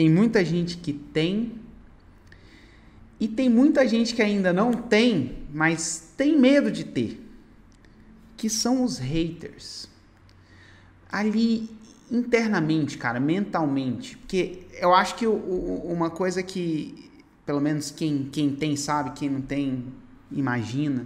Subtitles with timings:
[0.00, 1.60] tem muita gente que tem
[3.20, 7.22] e tem muita gente que ainda não tem, mas tem medo de ter,
[8.34, 9.90] que são os haters.
[11.12, 11.68] Ali
[12.10, 17.10] internamente, cara, mentalmente, porque eu acho que o, o, uma coisa que,
[17.44, 19.84] pelo menos quem, quem tem sabe, quem não tem
[20.32, 21.04] imagina,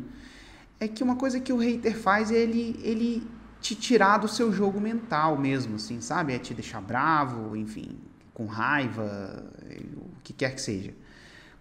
[0.79, 3.27] é que uma coisa que o hater faz é ele, ele
[3.61, 6.33] te tirar do seu jogo mental mesmo, assim, sabe?
[6.33, 7.99] É te deixar bravo, enfim,
[8.35, 9.51] com raiva,
[9.97, 10.93] o que quer que seja.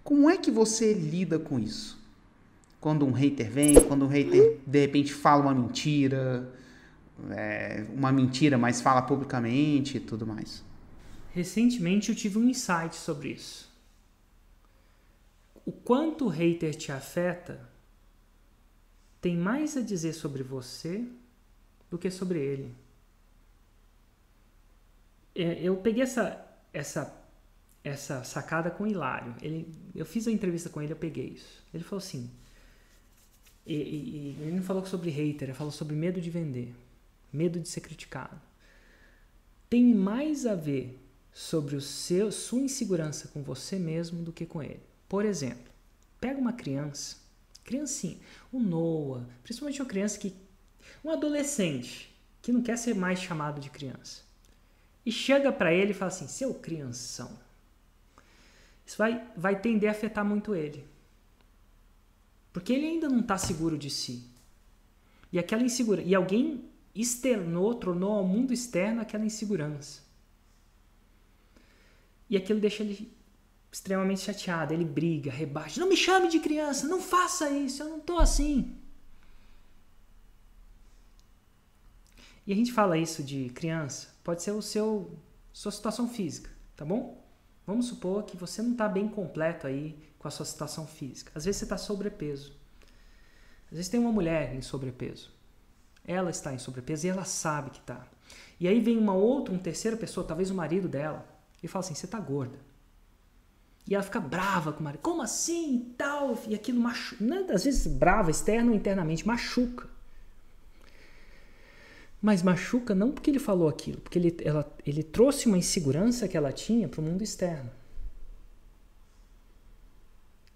[0.03, 2.01] Como é que você lida com isso?
[2.81, 6.51] Quando um hater vem, quando um hater de repente fala uma mentira,
[7.29, 10.63] é, uma mentira, mas fala publicamente e tudo mais.
[11.31, 13.71] Recentemente eu tive um insight sobre isso.
[15.65, 17.69] O quanto o hater te afeta
[19.21, 21.07] tem mais a dizer sobre você
[21.89, 22.75] do que sobre ele.
[25.33, 27.23] É, eu peguei essa, essa
[27.83, 29.35] essa sacada com o Hilário.
[29.41, 31.61] Ele, eu fiz a entrevista com ele, eu peguei isso.
[31.73, 32.29] Ele falou assim.
[33.65, 36.73] E, e, ele não falou sobre hater, ele falou sobre medo de vender,
[37.31, 38.39] medo de ser criticado.
[39.69, 40.99] Tem mais a ver
[41.31, 44.81] sobre o seu, sua insegurança com você mesmo do que com ele.
[45.09, 45.71] Por exemplo,
[46.19, 47.17] pega uma criança,
[47.63, 48.17] criancinha,
[48.51, 50.33] um Noah, principalmente uma criança que.
[51.03, 54.21] um adolescente que não quer ser mais chamado de criança.
[55.05, 57.37] E chega para ele e fala assim: seu crianção,
[58.85, 60.85] isso vai, vai tender a afetar muito ele.
[62.51, 64.23] Porque ele ainda não está seguro de si.
[65.31, 66.07] E aquela insegurança.
[66.07, 70.01] E alguém externou, tornou ao mundo externo aquela insegurança.
[72.29, 73.11] E aquilo deixa ele
[73.71, 74.73] extremamente chateado.
[74.73, 75.79] Ele briga, rebaixa.
[75.79, 78.75] Não me chame de criança, não faça isso, eu não estou assim.
[82.45, 85.19] E a gente fala isso de criança, pode ser o seu
[85.51, 87.23] sua situação física, tá bom?
[87.65, 91.31] Vamos supor que você não está bem completo aí com a sua situação física.
[91.35, 92.57] Às vezes você está sobrepeso.
[93.67, 95.31] Às vezes tem uma mulher em sobrepeso.
[96.05, 98.05] Ela está em sobrepeso e ela sabe que está.
[98.59, 101.25] E aí vem uma outra, uma terceira pessoa, talvez o marido dela,
[101.61, 102.57] e fala assim: você está gorda.
[103.87, 105.01] E ela fica brava com o marido.
[105.01, 105.75] Como assim?
[105.75, 106.37] E tal.
[106.47, 107.23] E aquilo machuca.
[107.53, 109.87] Às vezes brava, externa ou internamente, machuca.
[112.23, 116.37] Mas machuca não porque ele falou aquilo, porque ele, ela, ele trouxe uma insegurança que
[116.37, 117.69] ela tinha para o mundo externo.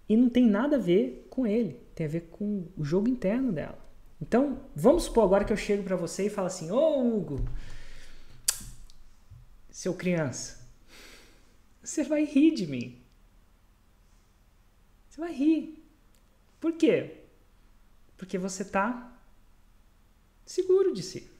[0.08, 3.52] E não tem nada a ver com ele, tem a ver com o jogo interno
[3.52, 3.78] dela.
[4.18, 7.46] Então, vamos supor agora que eu chego para você e falo assim: Ô oh, Hugo,
[9.70, 10.66] seu criança,
[11.82, 12.98] você vai rir de mim.
[15.10, 15.84] Você vai rir.
[16.58, 17.24] Por quê?
[18.16, 19.20] Porque você está
[20.46, 21.37] seguro de si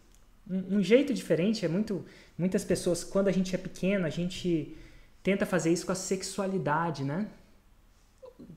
[0.48, 2.04] um, um, jeito diferente é muito
[2.36, 4.76] muitas pessoas quando a gente é pequeno a gente
[5.22, 7.28] tenta fazer isso com a sexualidade né?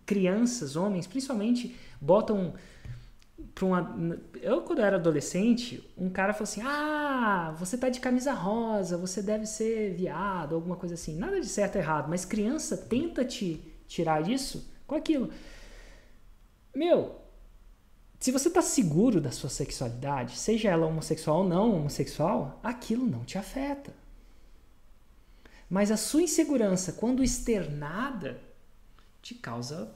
[0.05, 2.53] Crianças homens principalmente botam
[3.55, 7.99] para uma eu quando eu era adolescente um cara falou assim ah você tá de
[7.99, 11.17] camisa rosa você deve ser viado alguma coisa assim.
[11.17, 15.29] Nada de certo ou errado mas criança tenta te tirar isso com aquilo.
[16.73, 17.20] Meu
[18.21, 23.25] se você está seguro da sua sexualidade, seja ela homossexual ou não homossexual, aquilo não
[23.25, 23.91] te afeta.
[25.67, 28.39] Mas a sua insegurança, quando externada,
[29.23, 29.91] te causa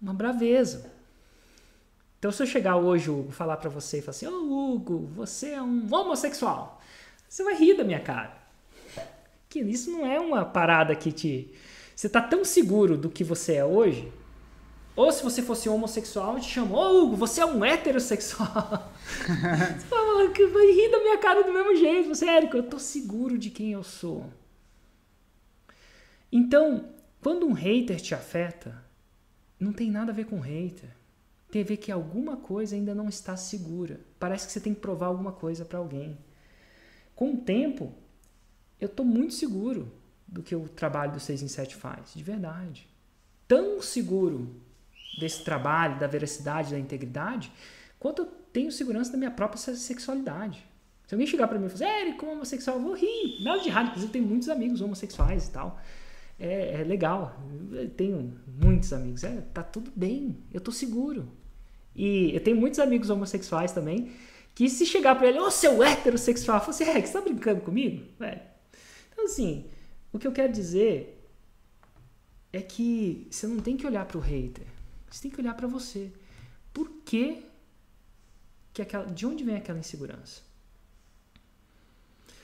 [0.00, 0.92] uma braveza.
[2.20, 4.98] Então, se eu chegar hoje, Hugo, falar para você e falar assim: Ô oh, Hugo,
[5.16, 6.80] você é um homossexual,
[7.28, 8.40] você vai rir da minha cara.
[9.48, 11.52] Que isso não é uma parada que te.
[11.96, 14.21] Você está tão seguro do que você é hoje
[14.94, 18.92] ou se você fosse homossexual, te chamou, Hugo, você é um heterossexual.
[19.24, 22.08] você fala, vai rir da minha cara do mesmo jeito.
[22.08, 24.26] Você, Érico, eu tô seguro de quem eu sou.
[26.30, 26.90] Então,
[27.22, 28.82] quando um hater te afeta,
[29.58, 30.90] não tem nada a ver com hater.
[31.50, 34.00] Tem a ver que alguma coisa ainda não está segura.
[34.18, 36.18] Parece que você tem que provar alguma coisa para alguém.
[37.14, 37.94] Com o tempo,
[38.80, 39.90] eu tô muito seguro
[40.26, 42.88] do que o trabalho do 6 em 7 faz, de verdade.
[43.46, 44.54] Tão seguro
[45.18, 47.52] desse trabalho, da veracidade, da integridade,
[47.98, 50.64] quanto eu tenho segurança da minha própria sexualidade.
[51.06, 53.42] Se alguém chegar para mim e falar, Érico, como homossexual, eu vou rir.
[53.42, 55.80] Nada de errado, inclusive tenho muitos amigos homossexuais e tal.
[56.38, 57.38] É, é legal.
[57.70, 59.22] Eu tenho muitos amigos.
[59.22, 60.38] É, tá tudo bem.
[60.52, 61.28] Eu tô seguro.
[61.94, 64.12] E eu tenho muitos amigos homossexuais também
[64.54, 67.20] que se chegar para ele, ô oh, seu heterossexual, eu falo assim, é, você tá
[67.20, 68.04] brincando comigo?
[68.20, 68.38] É.
[69.12, 69.66] Então assim,
[70.12, 71.26] o que eu quero dizer
[72.52, 74.66] é que você não tem que olhar para o hater.
[75.12, 76.10] Você tem que olhar para você.
[76.72, 77.44] Por que,
[78.72, 80.40] que aquela, de onde vem aquela insegurança?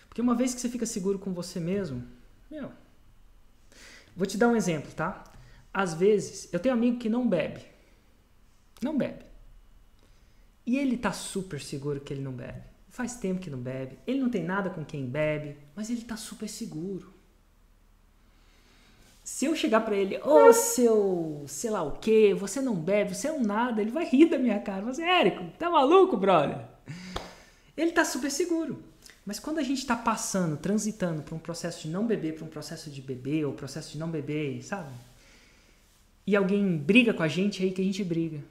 [0.08, 2.06] Porque uma vez que você fica seguro com você mesmo,
[2.50, 2.70] Meu.
[4.14, 5.24] Vou te dar um exemplo, tá?
[5.72, 7.64] Às vezes, eu tenho um amigo que não bebe.
[8.82, 9.24] Não bebe.
[10.66, 12.62] E ele tá super seguro que ele não bebe.
[12.88, 13.98] Faz tempo que não bebe.
[14.06, 17.14] Ele não tem nada com quem bebe, mas ele tá super seguro.
[19.30, 23.14] Se eu chegar para ele, ô oh, seu, sei lá o que, você não bebe,
[23.14, 24.82] você é um nada, ele vai rir da minha cara.
[24.86, 26.58] Você, Érico, tá maluco, brother?
[27.76, 28.82] Ele tá super seguro.
[29.26, 32.48] Mas quando a gente está passando, transitando para um processo de não beber, para um
[32.48, 34.90] processo de beber, ou processo de não beber, sabe?
[36.26, 38.42] E alguém briga com a gente, é aí que a gente briga.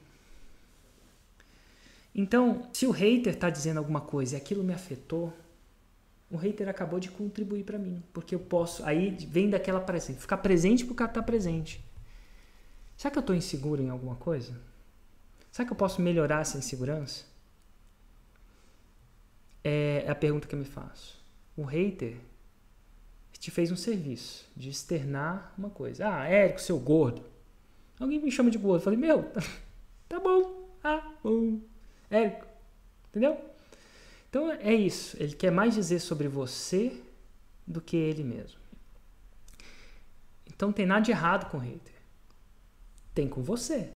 [2.14, 5.34] Então, se o hater está dizendo alguma coisa e aquilo me afetou,
[6.30, 10.38] o hater acabou de contribuir para mim, porque eu posso, aí vem daquela presença, ficar
[10.38, 11.84] presente porque cara tá presente.
[12.96, 14.60] Será que eu estou inseguro em alguma coisa?
[15.50, 17.24] Será que eu posso melhorar essa insegurança?
[19.64, 21.18] É, é a pergunta que eu me faço.
[21.56, 22.16] O hater
[23.38, 26.08] te fez um serviço de externar uma coisa.
[26.08, 27.22] Ah, Érico, seu gordo.
[27.98, 28.80] Alguém me chama de gordo.
[28.80, 29.30] Eu falei, meu,
[30.08, 30.68] tá bom.
[30.82, 31.60] Ah, bom.
[32.10, 32.46] Érico.
[33.08, 33.38] Entendeu?
[34.28, 35.16] Então é isso.
[35.20, 37.00] Ele quer mais dizer sobre você
[37.66, 38.58] do que ele mesmo.
[40.46, 41.94] Então tem nada de errado com o hater.
[43.14, 43.86] Tem com você.